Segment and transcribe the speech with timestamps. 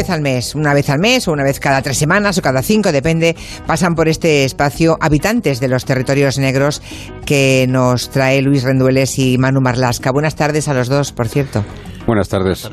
[0.00, 2.62] vez al mes, una vez al mes o una vez cada tres semanas o cada
[2.62, 6.80] cinco, depende, pasan por este espacio habitantes de los territorios negros
[7.26, 10.10] que nos trae Luis Rendueles y Manu Marlasca.
[10.10, 11.66] Buenas tardes a los dos, por cierto.
[12.06, 12.66] Buenas tardes.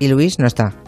[0.00, 0.83] ¿Y Luis no está?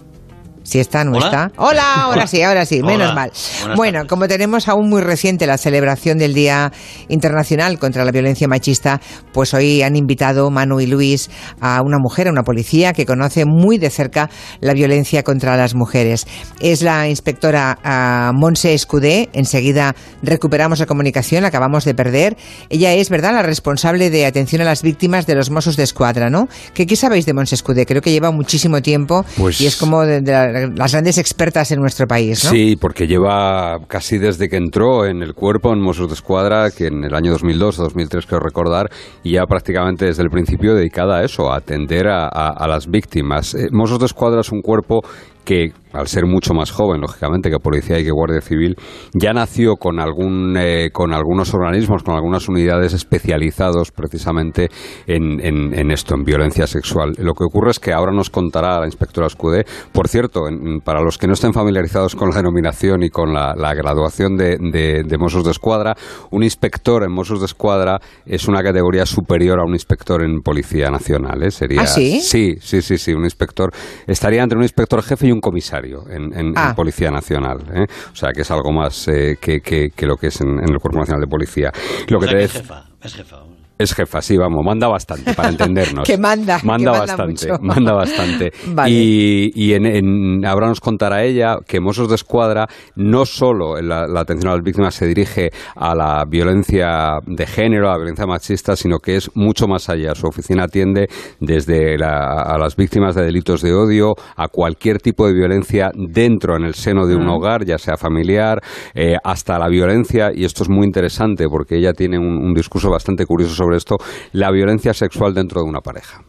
[0.66, 1.52] Si está, no está.
[1.58, 3.30] Hola, ahora sí, ahora sí, menos mal.
[3.76, 6.72] bueno, como tenemos aún muy reciente la celebración del Día
[7.08, 9.00] Internacional contra la Violencia Machista,
[9.32, 13.44] pues hoy han invitado Manu y Luis a una mujer, a una policía que conoce
[13.44, 14.28] muy de cerca
[14.60, 16.26] la violencia contra las mujeres.
[16.58, 19.28] Es la inspectora uh, Monse Escudé.
[19.34, 22.36] Enseguida recuperamos la comunicación, la acabamos de perder.
[22.70, 26.28] Ella es, ¿verdad?, la responsable de atención a las víctimas de los Mossos de Escuadra,
[26.28, 26.48] ¿no?
[26.74, 27.86] ¿Qué, qué sabéis de Monse Escudé?
[27.86, 31.70] Creo que lleva muchísimo tiempo pues y es como de, de la las grandes expertas
[31.72, 32.50] en nuestro país, ¿no?
[32.50, 36.86] Sí, porque lleva casi desde que entró en el cuerpo en Mossos de Escuadra, que
[36.86, 38.90] en el año 2002 o 2003 quiero recordar,
[39.22, 43.54] y ya prácticamente desde el principio dedicada a eso, a atender a las víctimas.
[43.54, 45.02] Eh, Mossos de Escuadra es un cuerpo
[45.44, 48.76] que al ser mucho más joven, lógicamente, que Policía y que Guardia Civil,
[49.14, 54.68] ya nació con, algún, eh, con algunos organismos, con algunas unidades especializados precisamente
[55.06, 57.14] en, en, en, esto, en violencia sexual.
[57.18, 61.02] Lo que ocurre es que ahora nos contará la inspectora Escudé, por cierto, en, para
[61.02, 65.02] los que no estén familiarizados con la denominación y con la, la graduación de, de,
[65.04, 65.94] de, Mossos de Escuadra,
[66.30, 70.90] un inspector en Mossos de Escuadra es una categoría superior a un inspector en Policía
[70.90, 71.42] Nacional.
[71.42, 71.50] ¿eh?
[71.50, 72.20] Sería, ¿Ah, sí?
[72.20, 73.70] Sí, sí, sí, sí, un inspector
[74.06, 76.68] estaría entre un inspector jefe y un comisario en, en, ah.
[76.70, 77.58] en Policía Nacional.
[77.74, 77.86] ¿eh?
[78.12, 80.78] O sea, que es algo más eh, que, que, que, lo que es en, el
[80.78, 81.72] Cuerpo Nacional de Policía.
[82.08, 83.45] Lo o que sea te es jefa, es jefa.
[83.78, 86.04] Es jefa, sí, vamos, manda bastante, para entendernos.
[86.06, 86.58] que manda.
[86.64, 88.52] Manda que bastante, manda bastante.
[88.68, 88.90] Vale.
[88.90, 94.06] Y, y en, en, ahora nos contará ella que Mossos de Escuadra no solo la,
[94.06, 98.26] la, atención a las víctimas se dirige a la violencia de género, a la violencia
[98.26, 100.14] machista, sino que es mucho más allá.
[100.14, 101.08] Su oficina atiende
[101.40, 106.56] desde la, a las víctimas de delitos de odio, a cualquier tipo de violencia dentro,
[106.56, 107.30] en el seno de un Mm.
[107.30, 108.62] hogar, ya sea familiar,
[108.94, 112.88] eh, hasta la violencia, y esto es muy interesante porque ella tiene un, un discurso
[112.88, 113.96] bastante curioso sobre esto,
[114.32, 116.20] la violencia sexual dentro de una pareja.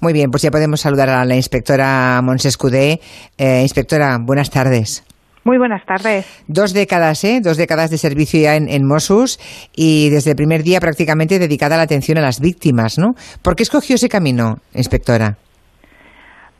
[0.00, 3.00] Muy bien, pues ya podemos saludar a la inspectora Monsescudé.
[3.38, 5.04] Eh, inspectora, buenas tardes.
[5.44, 6.26] Muy buenas tardes.
[6.48, 7.40] Dos décadas, ¿eh?
[7.40, 9.38] Dos décadas de servicio ya en, en Mossus
[9.76, 13.14] y desde el primer día prácticamente dedicada a la atención a las víctimas, ¿no?
[13.42, 15.38] ¿Por qué escogió ese camino, inspectora?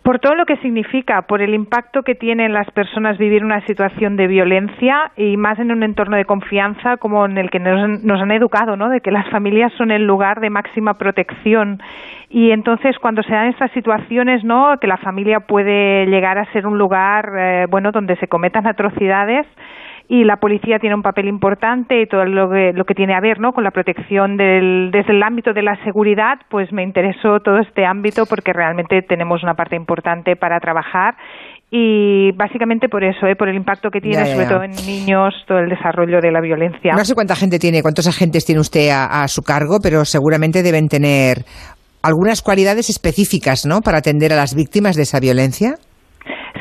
[0.06, 3.66] Por todo lo que significa, por el impacto que tiene en las personas vivir una
[3.66, 8.04] situación de violencia y más en un entorno de confianza como en el que nos,
[8.04, 8.88] nos, han educado, ¿no?
[8.88, 11.82] De que las familias son el lugar de máxima protección.
[12.30, 14.78] Y entonces cuando se dan estas situaciones, ¿no?
[14.80, 19.44] Que la familia puede llegar a ser un lugar, eh, bueno, donde se cometan atrocidades,
[20.08, 23.20] y la policía tiene un papel importante y todo lo que, lo que tiene a
[23.20, 23.52] ver ¿no?
[23.52, 27.84] con la protección del, desde el ámbito de la seguridad, pues me interesó todo este
[27.84, 31.16] ámbito porque realmente tenemos una parte importante para trabajar
[31.70, 33.34] y básicamente por eso, ¿eh?
[33.34, 36.30] por el impacto que tiene, Ya, ya, sobre todo en niños, todo el desarrollo de
[36.30, 36.94] la violencia.
[36.94, 40.62] No sé cuánta gente tiene, cuántos agentes tiene usted a, a su cargo, pero seguramente
[40.62, 41.38] deben tener
[42.02, 43.80] algunas cualidades específicas, ¿no?
[43.80, 45.74] Para atender a las víctimas de esa violencia.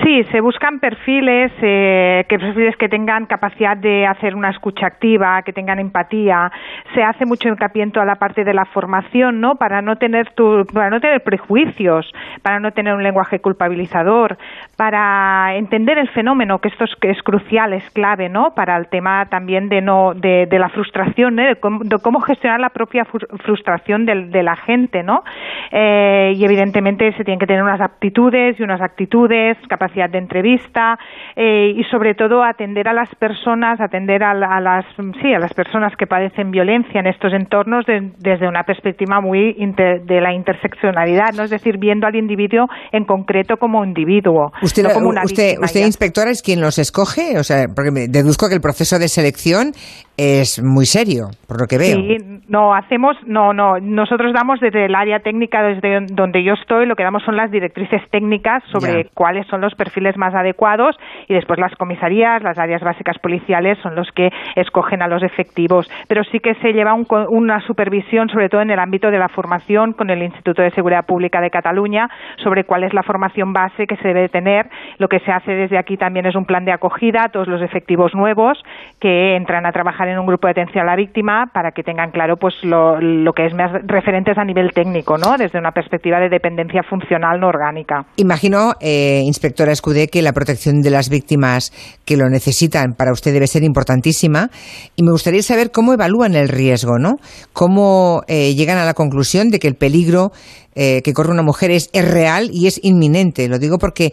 [0.04, 5.42] Sí, se buscan perfiles, eh, que perfiles que tengan capacidad de hacer una escucha activa,
[5.44, 6.52] que tengan empatía.
[6.94, 9.56] Se hace mucho hincapié en la parte de la formación, ¿no?
[9.56, 12.12] Para no tener tu, para no tener prejuicios,
[12.42, 14.38] para no tener un lenguaje culpabilizador,
[14.76, 18.54] para entender el fenómeno, que esto es, que es crucial, es clave, ¿no?
[18.56, 21.48] Para el tema también de no de, de la frustración, ¿eh?
[21.48, 25.24] de, cómo, de, cómo, gestionar la propia frustración de, de la gente, ¿no?
[25.72, 30.98] Eh, y evidentemente se tienen que tener unas aptitudes y unas actitudes, capacidad de entrevista
[31.36, 34.86] eh, y sobre todo atender a las personas, atender a, a, las
[35.22, 39.56] sí a las personas que padecen violencia en estos entornos de, desde una perspectiva muy
[39.58, 44.84] inter, de la interseccionalidad, no es decir viendo al individuo en concreto como individuo, usted,
[44.84, 48.48] no como una usted, usted inspectora es quien los escoge, o sea, porque me deduzco
[48.48, 49.72] que el proceso de selección
[50.18, 51.96] es muy serio, por lo que veo.
[51.96, 52.18] Sí,
[52.48, 56.96] no hacemos, no, no, nosotros damos desde el área técnica, desde donde yo estoy, lo
[56.96, 60.96] que damos son las directrices técnicas sobre cuáles son los perfiles más adecuados
[61.28, 65.90] y después las comisarías, las áreas básicas policiales son los que escogen a los efectivos.
[66.08, 69.30] Pero sí que se lleva un, una supervisión, sobre todo en el ámbito de la
[69.30, 72.10] formación, con el Instituto de Seguridad Pública de Cataluña,
[72.44, 74.70] sobre cuál es la formación base que se debe tener.
[74.98, 77.62] Lo que se hace desde aquí también es un plan de acogida a todos los
[77.62, 78.62] efectivos nuevos
[79.00, 82.12] que entran a trabajar en un grupo de atención a la víctima para que tengan
[82.12, 85.38] claro pues lo, lo que es más referentes a nivel técnico, ¿no?
[85.38, 88.06] Desde una perspectiva de dependencia funcional no orgánica.
[88.18, 91.72] Imagino, eh, inspectora Escudé, que la protección de las víctimas
[92.06, 94.50] que lo necesitan para usted debe ser importantísima
[94.96, 97.14] y me gustaría saber cómo evalúan el riesgo, ¿no?
[97.54, 100.32] Cómo eh, llegan a la conclusión de que el peligro
[100.76, 103.48] eh, que corre una mujer es real y es inminente.
[103.48, 104.12] Lo digo porque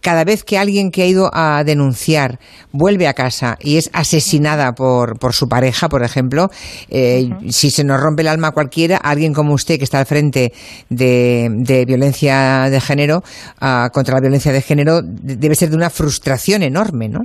[0.00, 2.38] cada vez que alguien que ha ido a denunciar
[2.72, 6.50] vuelve a casa y es asesinada por, por su pareja, por ejemplo,
[6.88, 10.52] eh, si se nos rompe el alma cualquiera, alguien como usted que está al frente
[10.88, 13.22] de, de violencia de género,
[13.60, 17.20] uh, contra la violencia de género, debe ser de una frustración enorme, ¿no?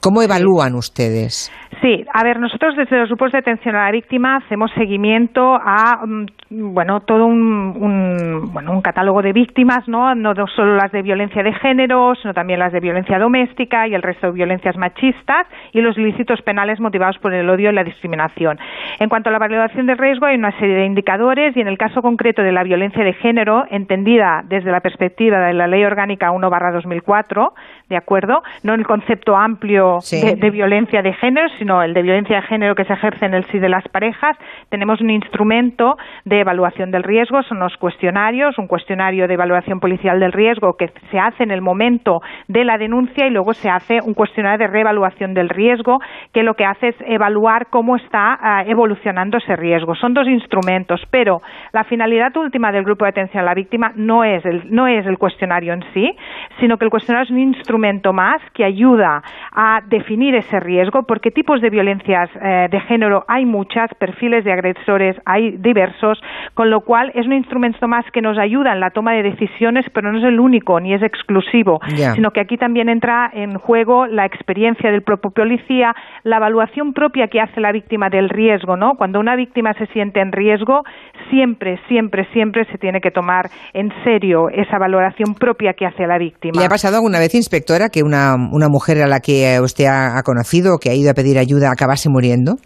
[0.00, 1.50] ¿Cómo evalúan ustedes?
[1.82, 6.04] Sí, a ver, nosotros desde los grupos de atención a la víctima hacemos seguimiento a,
[6.04, 10.14] mm, bueno, todo un, un, bueno, un catálogo de víctimas, ¿no?
[10.14, 14.02] No solo las de violencia de género, sino también las de violencia doméstica y el
[14.02, 18.58] resto de violencias machistas y los ilícitos penales motivados por el odio y la discriminación.
[18.98, 21.78] En cuanto a la valoración del riesgo, hay una serie de indicadores y en el
[21.78, 26.30] caso concreto de la violencia de género, entendida desde la perspectiva de la Ley Orgánica
[26.30, 27.52] 1 2004,
[27.88, 28.42] ¿de acuerdo?
[28.62, 32.84] No el concepto amplio de, violencia de género, sino el de violencia de género que
[32.84, 34.36] se ejerce en el sí de las parejas,
[34.68, 40.20] tenemos un instrumento de evaluación del riesgo, son los cuestionarios, un cuestionario de evaluación policial
[40.20, 43.98] del riesgo que se hace en el momento de la denuncia y luego se hace
[44.04, 45.98] un cuestionario de reevaluación del riesgo
[46.32, 49.94] que lo que hace es evaluar cómo está uh, evolucionando ese riesgo.
[49.94, 51.40] Son dos instrumentos, pero
[51.72, 55.06] la finalidad última del grupo de atención a la víctima no es el, no es
[55.06, 56.14] el cuestionario en sí,
[56.60, 61.30] sino que el cuestionario es un instrumento más que ayuda a definir ese riesgo, porque
[61.30, 66.20] tipos de violencias eh, de género hay muchas, perfiles de agresores hay diversos,
[66.54, 69.84] con lo cual es un instrumento más que nos ayuda en la toma de decisiones,
[69.92, 72.12] pero no es el único ni es exclusivo, yeah.
[72.12, 77.28] sino que aquí también entra en juego la experiencia del propio policía, la evaluación propia
[77.28, 78.94] que hace la víctima del riesgo, ¿no?
[78.96, 80.82] Cuando una víctima se siente en riesgo,
[81.30, 86.18] siempre, siempre, siempre se tiene que tomar en serio esa valoración propia que hace la
[86.18, 86.60] víctima.
[86.60, 90.22] ¿Le ha pasado alguna vez, inspectora, que una, una mujer a la que usted ha,
[90.22, 92.56] conocido, que ha ido a pedir ayuda, acabase muriendo?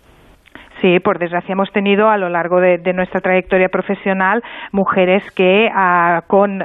[0.80, 4.42] Sí, por desgracia hemos tenido a lo largo de, de nuestra trayectoria profesional
[4.72, 6.58] mujeres que uh, con,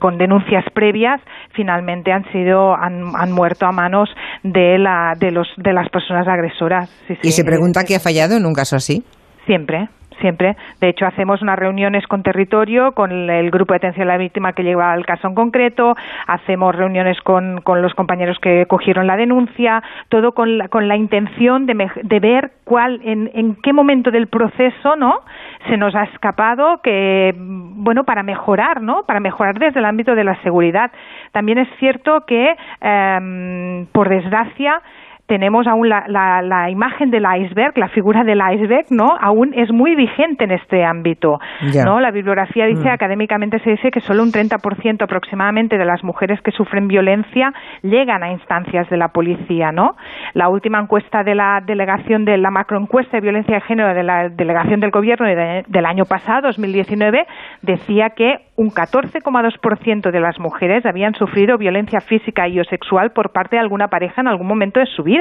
[0.00, 1.20] con denuncias previas
[1.52, 4.08] finalmente han sido han, han muerto a manos
[4.44, 6.88] de la de los de las personas agresoras.
[7.06, 7.28] Sí, sí.
[7.28, 9.04] ¿Y se pregunta qué ha fallado en un caso así?
[9.44, 9.88] Siempre,
[10.20, 10.56] siempre.
[10.80, 14.52] De hecho, hacemos unas reuniones con territorio, con el grupo de atención a la víctima
[14.52, 15.94] que lleva el caso en concreto,
[16.26, 20.96] hacemos reuniones con, con los compañeros que cogieron la denuncia, todo con la, con la
[20.96, 25.20] intención de, de ver cuál, en, en, qué momento del proceso, ¿no?
[25.68, 29.04] Se nos ha escapado que, bueno, para mejorar, ¿no?
[29.04, 30.90] Para mejorar desde el ámbito de la seguridad.
[31.32, 34.80] También es cierto que, eh, por desgracia,
[35.28, 39.16] tenemos aún la, la, la, imagen del iceberg, la figura del iceberg, ¿no?
[39.20, 41.38] Aún es muy vigente en este ámbito,
[41.70, 41.84] yeah.
[41.84, 42.00] ¿no?
[42.00, 42.92] La bibliografía dice, mm.
[42.92, 47.52] académicamente se dice que solo un 30% aproximadamente de las mujeres que sufren violencia
[47.82, 49.96] llegan a instancias de la policía, ¿no?
[50.32, 54.30] La última encuesta de la delegación de la macroencuesta de violencia de género de la
[54.30, 57.26] delegación del gobierno de, del año pasado, 2019,
[57.60, 63.30] decía que un 14,2% de las mujeres habían sufrido violencia física y o sexual por
[63.30, 65.17] parte de alguna pareja en algún momento de su vida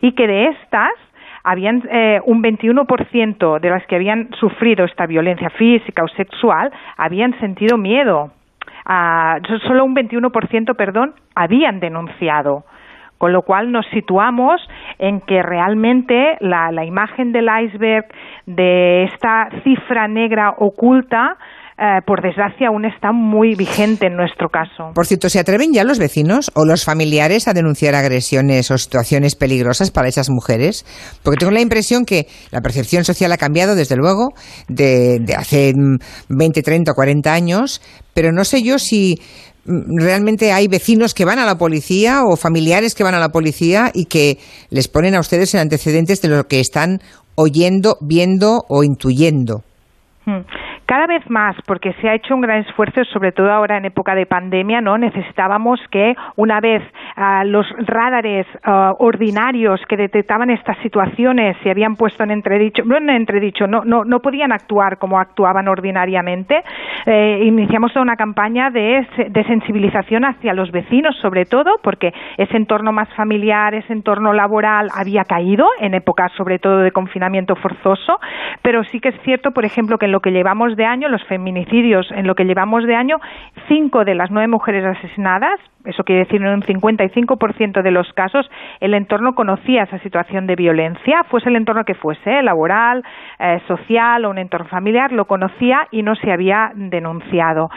[0.00, 0.92] y que de estas
[1.42, 7.38] habían eh, un 21% de las que habían sufrido esta violencia física o sexual habían
[7.38, 8.30] sentido miedo.
[8.86, 12.64] Uh, solo un 21%, perdón, habían denunciado.
[13.16, 14.60] Con lo cual nos situamos
[14.98, 18.06] en que realmente la imagen del iceberg
[18.44, 21.38] de esta cifra negra oculta
[21.76, 24.92] eh, por desgracia, aún está muy vigente en nuestro caso.
[24.94, 29.34] Por cierto, ¿se atreven ya los vecinos o los familiares a denunciar agresiones o situaciones
[29.34, 30.86] peligrosas para esas mujeres?
[31.24, 34.34] Porque tengo la impresión que la percepción social ha cambiado, desde luego,
[34.68, 35.72] de, de hace
[36.28, 37.82] 20, 30 o 40 años,
[38.14, 39.20] pero no sé yo si
[39.66, 43.30] mm, realmente hay vecinos que van a la policía o familiares que van a la
[43.30, 44.38] policía y que
[44.70, 47.00] les ponen a ustedes en antecedentes de lo que están
[47.34, 49.64] oyendo, viendo o intuyendo.
[50.24, 53.84] Hmm cada vez más, porque se ha hecho un gran esfuerzo, sobre todo ahora en
[53.84, 54.98] época de pandemia, ¿no?
[54.98, 56.82] Necesitábamos que una vez
[57.16, 62.96] uh, los radares uh, ordinarios que detectaban estas situaciones se habían puesto en entredicho, no
[62.96, 66.62] en entredicho, no, no, no podían actuar como actuaban ordinariamente,
[67.06, 72.92] eh, iniciamos una campaña de, de sensibilización hacia los vecinos, sobre todo, porque ese entorno
[72.92, 78.18] más familiar, ese entorno laboral había caído en épocas sobre todo de confinamiento forzoso,
[78.62, 81.24] pero sí que es cierto, por ejemplo, que en lo que llevamos de año, los
[81.24, 83.16] feminicidios en lo que llevamos de año,
[83.68, 88.50] cinco de las nueve mujeres asesinadas, eso quiere decir en un 55% de los casos,
[88.80, 93.04] el entorno conocía esa situación de violencia, fuese el entorno que fuese, laboral,
[93.38, 97.68] eh, social o un entorno familiar, lo conocía y no se había denunciado.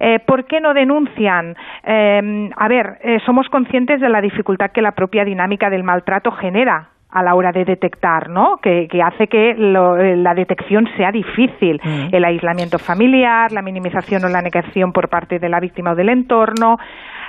[0.00, 1.54] Eh, ¿Por qué no denuncian?
[1.84, 6.88] Eh, a ver, somos conscientes de la dificultad que la propia dinámica del maltrato genera
[7.14, 8.58] a la hora de detectar, ¿no?
[8.60, 11.80] Que, hace que eh, la detección sea difícil.
[11.82, 12.08] Mm.
[12.10, 16.08] El aislamiento familiar, la minimización o la negación por parte de la víctima o del
[16.08, 16.76] entorno,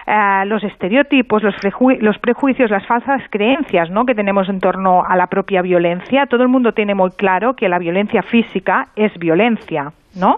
[0.08, 1.56] eh, los estereotipos, los,
[2.00, 4.06] los, prejuicios, las falsas creencias ¿no?
[4.06, 6.26] que tenemos en torno a la propia violencia.
[6.28, 9.92] Todo el mundo tiene muy claro que la violencia física es violencia.
[10.16, 10.38] ¿no?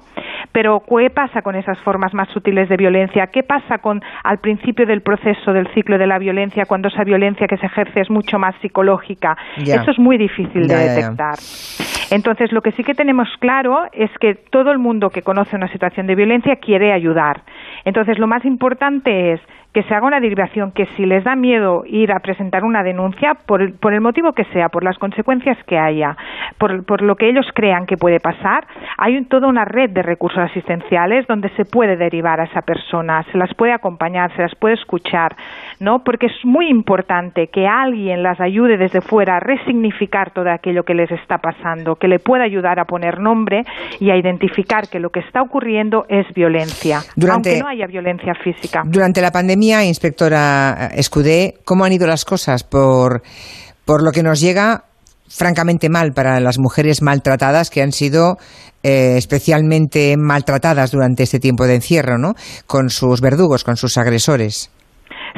[0.52, 3.28] Pero ¿qué pasa con esas formas más sutiles de violencia?
[3.28, 7.48] ¿Qué pasa con al principio del proceso del ciclo de la violencia cuando esa violencia
[7.48, 9.38] que se ejerce es mucho más psicológica?
[9.58, 11.36] Eso es muy difícil de detectar.
[12.10, 15.72] Entonces, lo que sí que tenemos claro es que todo el mundo que conoce una
[15.72, 17.42] situación de violencia quiere ayudar.
[17.84, 19.42] Entonces, lo más importante es
[19.78, 23.36] que se haga una derivación, que si les da miedo ir a presentar una denuncia,
[23.46, 26.18] por el, por el motivo que sea, por las consecuencias que haya,
[26.58, 28.66] por, por lo que ellos crean que puede pasar,
[28.98, 33.38] hay toda una red de recursos asistenciales donde se puede derivar a esa persona, se
[33.38, 35.36] las puede acompañar, se las puede escuchar,
[35.80, 36.04] ¿no?
[36.04, 40.96] Porque es muy importante que alguien las ayude desde fuera a resignificar todo aquello que
[40.96, 43.62] les está pasando, que le pueda ayudar a poner nombre
[44.00, 48.82] y a identificar que lo que está ocurriendo es violencia, aunque no haya violencia física.
[48.84, 53.22] Durante la pandemia inspectora Escudé, ¿cómo han ido las cosas por,
[53.86, 54.84] por lo que nos llega
[55.30, 58.38] francamente mal para las mujeres maltratadas que han sido
[58.84, 62.34] eh, especialmente maltratadas durante este tiempo de encierro, ¿no?
[62.66, 64.72] Con sus verdugos, con sus agresores.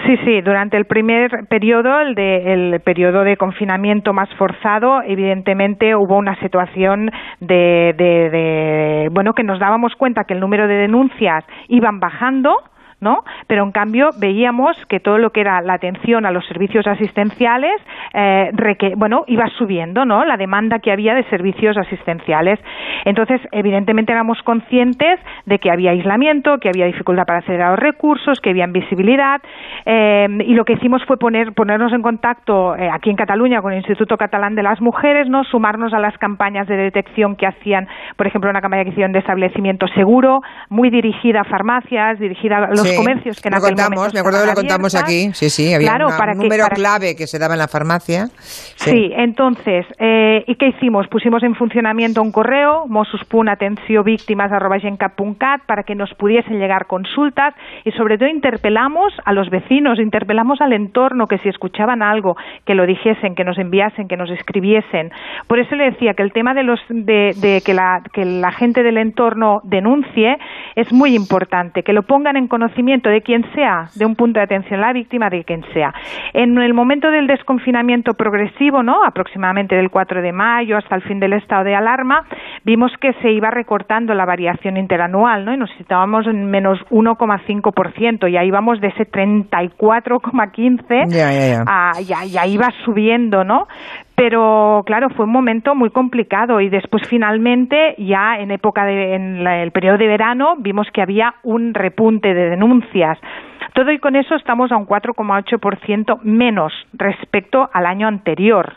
[0.05, 5.95] Sí, sí, durante el primer periodo, el, de, el periodo de confinamiento más forzado, evidentemente
[5.95, 10.75] hubo una situación de, de, de, bueno, que nos dábamos cuenta que el número de
[10.75, 12.55] denuncias iban bajando,
[13.01, 13.23] ¿no?
[13.47, 17.75] Pero en cambio veíamos que todo lo que era la atención a los servicios asistenciales,
[18.13, 18.51] eh,
[18.97, 20.25] bueno, iba subiendo, ¿no?
[20.25, 22.59] La demanda que había de servicios asistenciales.
[23.05, 27.79] Entonces, evidentemente éramos conscientes de que había aislamiento, que había dificultad para acceder a los
[27.79, 29.41] recursos, que había invisibilidad,
[29.85, 33.71] eh, y lo que hicimos fue poner, ponernos en contacto eh, aquí en Cataluña con
[33.71, 35.43] el Instituto Catalán de las Mujeres, ¿no?
[35.43, 37.87] Sumarnos a las campañas de detección que hacían,
[38.17, 42.69] por ejemplo, una campaña que hicieron de establecimiento seguro, muy dirigida a farmacias, dirigida a
[42.69, 45.95] los comercios que en aquel contamos, me acuerdo que lo contamos aquí, sí, sí, había
[45.95, 48.27] un número clave que se daba en la farmacia.
[48.33, 51.07] Sí, entonces, eh, ¿y qué hicimos?
[51.07, 57.53] Pusimos en funcionamiento un correo, mosuspunatencióvíctimas.cat para que nos pudiesen llegar consultas
[57.83, 62.75] y sobre todo interpelamos a los vecinos, interpelamos al entorno que si escuchaban algo, que
[62.75, 65.11] lo dijesen, que nos enviasen, que nos escribiesen.
[65.47, 68.51] Por eso le decía que el tema de, los, de, de que, la, que la
[68.51, 70.37] gente del entorno denuncie
[70.75, 72.78] es muy importante, que lo pongan en conocimiento
[73.09, 75.93] de quien sea, de un punto de atención a la víctima, de quien sea.
[76.33, 79.03] En el momento del desconfinamiento progresivo, ¿no?
[79.03, 82.23] aproximadamente del 4 de mayo hasta el fin del estado de alarma,
[82.63, 85.53] vimos que se iba recortando la variación interanual ¿no?
[85.53, 91.99] y nos situábamos en menos 1,5% y ahí vamos de ese 34,15 ya, ya, a
[92.01, 93.67] ya, ya iba subiendo, ¿no?
[94.19, 99.47] Pero claro fue un momento muy complicado y después finalmente ya en época de en
[99.47, 103.17] el periodo de verano vimos que había un repunte de denuncias.
[103.73, 108.73] Todo y con eso estamos a un 4,8% menos respecto al año anterior.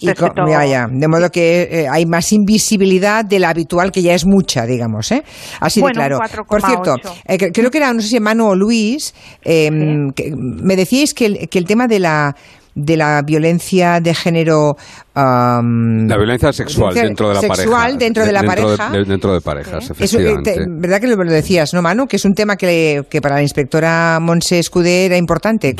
[0.00, 4.66] Y de modo que eh, hay más invisibilidad de la habitual, que ya es mucha,
[4.66, 5.22] digamos, ¿eh?
[5.60, 6.18] Así de claro.
[6.46, 6.96] Por cierto,
[7.26, 11.58] eh, creo que era, no sé si Manu o Luis, em, me decíais que que
[11.58, 12.34] el tema de la
[12.74, 14.76] de la violencia de género.
[15.14, 18.90] la violencia sexual dentro de la sexual dentro de la pareja.
[18.90, 20.56] dentro de parejas, efectivamente.
[20.68, 22.06] ¿Verdad que lo, decías, no, Manu?
[22.06, 25.74] Que es un tema que, que para la inspectora Monse Escudé era importante.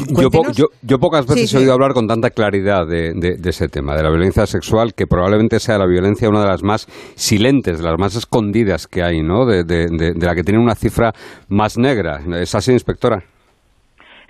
[0.55, 4.03] Yo, yo, pocas veces he oído hablar con tanta claridad de, de, ese tema, de
[4.03, 6.87] la violencia sexual, que probablemente sea la violencia una de las más
[7.17, 9.47] silentes, de las más escondidas que hay, ¿no?
[9.47, 11.13] De, de la que tiene una cifra
[11.49, 12.21] más negra.
[12.41, 13.25] ¿Es así, inspectora?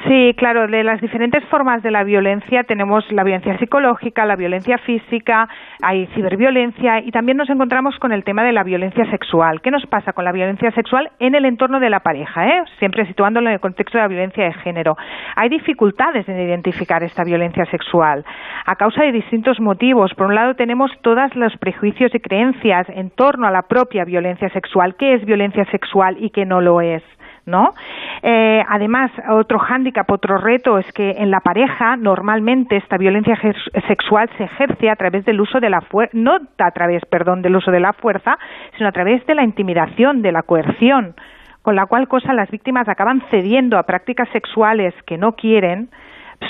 [0.07, 4.77] Sí, claro, de las diferentes formas de la violencia tenemos la violencia psicológica, la violencia
[4.77, 5.49] física,
[5.81, 9.63] hay ciberviolencia y también nos encontramos con el tema de la violencia sexual.
[9.63, 12.47] ¿Qué nos pasa con la violencia sexual en el entorno de la pareja?
[12.47, 12.65] Eh?
[12.79, 14.95] Siempre situándolo en el contexto de la violencia de género.
[15.37, 18.27] Hay dificultades en identificar esta violencia sexual
[18.67, 20.13] a causa de distintos motivos.
[20.13, 24.51] Por un lado tenemos todos los prejuicios y creencias en torno a la propia violencia
[24.51, 24.97] sexual.
[24.97, 27.03] ¿Qué es violencia sexual y qué no lo es?
[27.47, 27.75] ¿No?
[28.23, 33.39] Eh, además, otro hándicap, otro reto es que en la pareja normalmente esta violencia
[33.87, 37.57] sexual se ejerce a través del uso de la fuerza, no a través, perdón, del
[37.57, 38.39] uso de la fuerza,
[38.77, 41.15] sino a través de la intimidación, de la coerción,
[41.63, 45.89] con la cual cosa las víctimas acaban cediendo a prácticas sexuales que no quieren,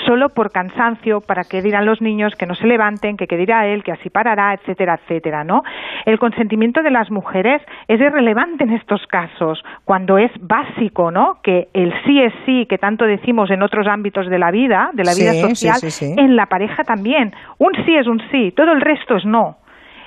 [0.05, 3.67] solo por cansancio, para que dirán los niños que no se levanten, que qué dirá
[3.67, 5.63] él, que así parará, etcétera, etcétera, ¿no?
[6.05, 11.39] El consentimiento de las mujeres es irrelevante en estos casos, cuando es básico, ¿no?
[11.43, 15.03] Que el sí es sí, que tanto decimos en otros ámbitos de la vida, de
[15.03, 15.79] la vida social,
[16.17, 17.33] en la pareja también.
[17.57, 19.57] Un sí es un sí, todo el resto es no.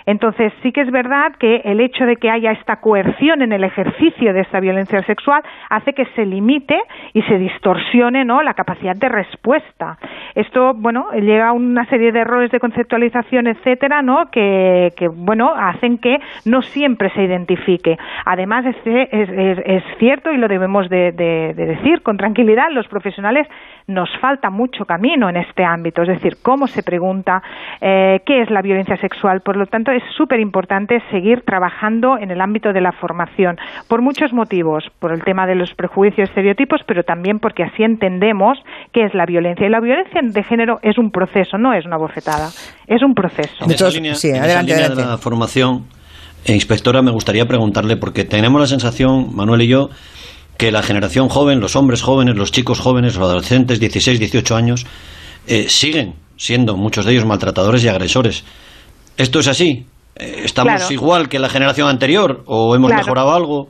[0.08, 3.62] Entonces, sí que es verdad que el hecho de que haya esta coerción en el
[3.62, 6.80] ejercicio de esta violencia sexual hace que se limite
[7.12, 8.42] y se distorsione ¿no?
[8.42, 9.98] la capacidad de respuesta.
[10.34, 14.30] Esto, bueno, lleva a una serie de errores de conceptualización, etcétera, ¿no?
[14.30, 17.98] que, bueno, hacen que no siempre se identifique.
[18.24, 23.46] Además, es, es, cierto y lo debemos de, de decir con tranquilidad, los profesionales
[23.88, 27.42] nos falta mucho camino en este ámbito, es decir, cómo se pregunta
[27.80, 29.40] eh, qué es la violencia sexual.
[29.40, 34.02] Por lo tanto, es súper importante seguir trabajando en el ámbito de la formación, por
[34.02, 38.58] muchos motivos, por el tema de los prejuicios, y estereotipos, pero también porque así entendemos
[38.92, 39.66] qué es la violencia.
[39.66, 42.48] Y la violencia de género es un proceso, no es una bofetada,
[42.86, 43.64] es un proceso.
[43.64, 44.14] En esa línea,
[44.88, 45.86] de la formación,
[46.44, 49.90] eh, inspectora, me gustaría preguntarle, porque tenemos la sensación, Manuel y yo,
[50.56, 54.86] que la generación joven, los hombres jóvenes, los chicos jóvenes, los adolescentes, 16, 18 años,
[55.46, 58.44] eh, siguen siendo muchos de ellos maltratadores y agresores.
[59.18, 59.84] ¿Esto es así?
[60.14, 63.66] Eh, ¿Estamos igual que la generación anterior o hemos mejorado algo?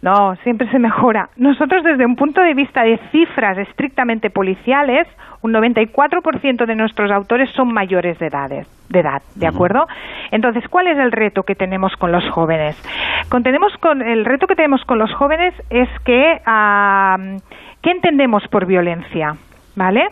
[0.00, 1.28] No, siempre se mejora.
[1.36, 5.06] Nosotros desde un punto de vista de cifras estrictamente policiales,
[5.42, 9.86] un 94% de nuestros autores son mayores de, edades, de edad, ¿de acuerdo?
[10.30, 12.76] Entonces, ¿cuál es el reto que tenemos con los jóvenes?
[13.28, 13.42] Con,
[13.80, 16.40] con, el reto que tenemos con los jóvenes es que,
[17.82, 19.34] ¿qué entendemos por violencia?
[19.76, 20.08] ¿Vale?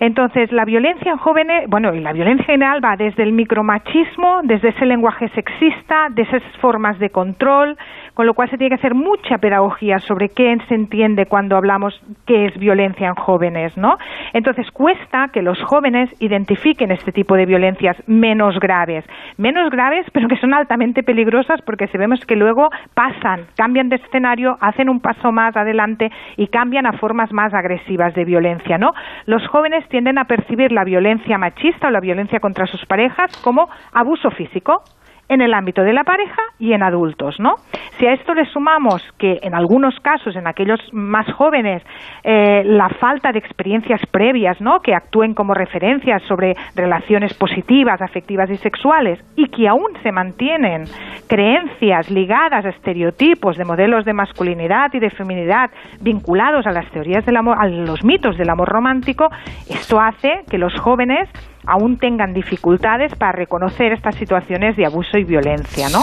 [0.00, 4.70] Entonces, la violencia en jóvenes, bueno, y la violencia general va desde el micromachismo, desde
[4.70, 7.76] ese lenguaje sexista, de esas formas de control,
[8.14, 12.00] con lo cual se tiene que hacer mucha pedagogía sobre qué se entiende cuando hablamos
[12.26, 13.98] qué es violencia en jóvenes, ¿no?
[14.32, 19.04] Entonces, cuesta que los jóvenes identifiquen este tipo de violencias menos graves,
[19.36, 24.56] menos graves, pero que son altamente peligrosas porque sabemos que luego pasan, cambian de escenario,
[24.60, 28.92] hacen un paso más adelante y cambian a formas más agresivas de violencia, ¿no?
[29.26, 33.68] Los jóvenes tienden a percibir la violencia machista o la violencia contra sus parejas como
[33.92, 34.82] abuso físico
[35.30, 37.54] en el ámbito de la pareja y en adultos, ¿no?
[37.98, 41.82] Si a esto le sumamos que en algunos casos, en aquellos más jóvenes,
[42.24, 44.80] eh, la falta de experiencias previas, ¿no?
[44.80, 50.84] Que actúen como referencias sobre relaciones positivas, afectivas y sexuales y que aún se mantienen
[51.28, 57.24] creencias ligadas a estereotipos de modelos de masculinidad y de feminidad vinculados a las teorías
[57.24, 59.28] del amor, a los mitos del amor romántico,
[59.68, 61.28] esto hace que los jóvenes
[61.66, 66.02] aún tengan dificultades para reconocer estas situaciones de abuso y violencia, ¿no?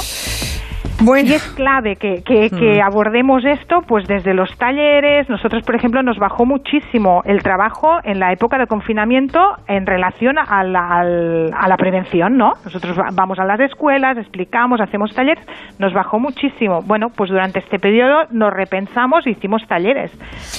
[0.99, 2.81] Y es clave que, que, mm.
[2.83, 5.29] abordemos esto, pues desde los talleres.
[5.29, 10.39] Nosotros, por ejemplo, nos bajó muchísimo el trabajo en la época de confinamiento en relación
[10.39, 12.53] a la, a la prevención, ¿no?
[12.65, 15.45] Nosotros vamos a las escuelas, explicamos, hacemos talleres,
[15.77, 16.81] nos bajó muchísimo.
[16.81, 20.11] Bueno, pues durante este periodo nos repensamos, hicimos talleres,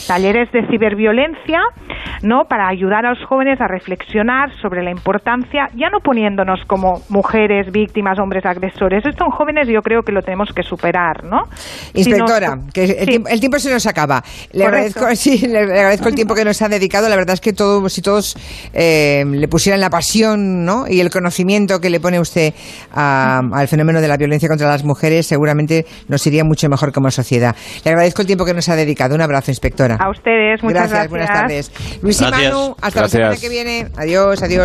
[0.07, 1.63] talleres de ciberviolencia,
[2.23, 2.45] ¿no?
[2.49, 7.71] Para ayudar a los jóvenes a reflexionar sobre la importancia, ya no poniéndonos como mujeres,
[7.71, 9.05] víctimas, hombres agresores.
[9.05, 11.45] Estos son jóvenes, yo creo que lo tenemos que superar, ¿no?
[11.95, 14.23] Inspectora, que el, tiempo, se nos acaba.
[14.53, 15.07] Le agradezco,
[15.49, 17.09] le, agradezco el tiempo que nos ha dedicado.
[17.09, 18.37] La verdad es que todo, si todos
[18.73, 20.85] eh, le pusieran la pasión ¿no?
[20.89, 22.55] y el conocimiento que le pone usted
[22.93, 27.55] al fenómeno de la violencia contra las mujeres, seguramente nos iría mucho mejor como sociedad.
[27.85, 29.15] Le agradezco el tiempo que nos ha dedicado.
[29.15, 29.97] Un abrazo, inspectora.
[30.01, 31.11] A ustedes, muchas gracias.
[31.11, 31.73] Buenas tardes.
[32.09, 33.89] Luis y Manu, hasta la semana que viene.
[33.97, 34.57] Adiós, adiós.